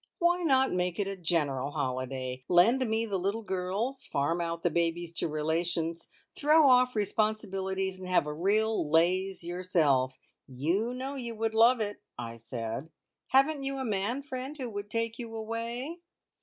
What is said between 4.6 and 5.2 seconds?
the babies